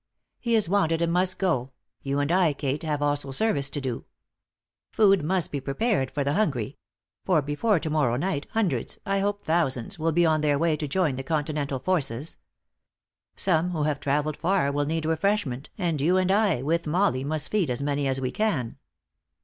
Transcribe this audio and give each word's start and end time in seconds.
"He 0.39 0.55
is 0.55 0.67
wanted 0.67 0.99
and 1.03 1.13
must 1.13 1.37
go. 1.37 1.73
You 2.01 2.17
and 2.19 2.31
I, 2.31 2.53
Kate, 2.53 2.81
have 2.81 3.03
also 3.03 3.29
service 3.29 3.69
to 3.69 3.79
do. 3.79 4.05
Food 4.89 5.23
must 5.23 5.51
be 5.51 5.61
prepared 5.61 6.09
for 6.09 6.23
the 6.23 6.33
hungry; 6.33 6.79
for 7.23 7.39
before 7.43 7.79
to 7.79 7.89
morrow 7.91 8.15
night, 8.15 8.47
hundreds, 8.53 8.99
I 9.05 9.19
hope 9.19 9.43
thousands, 9.43 9.99
will 9.99 10.11
be 10.11 10.25
on 10.25 10.41
their 10.41 10.57
way 10.57 10.75
to 10.75 10.87
join 10.87 11.17
the 11.17 11.23
continental 11.23 11.77
forces. 11.77 12.37
Some 13.35 13.69
who 13.69 13.83
have 13.83 13.99
travelled 13.99 14.37
far 14.37 14.71
will 14.71 14.85
need 14.87 15.05
refreshment, 15.05 15.69
and 15.77 16.01
you 16.01 16.17
and 16.17 16.31
I, 16.31 16.63
with 16.63 16.87
Molly, 16.87 17.23
must 17.23 17.49
feed 17.51 17.69
as 17.69 17.83
many 17.83 18.07
as 18.07 18.19
we 18.19 18.31
can." 18.31 18.77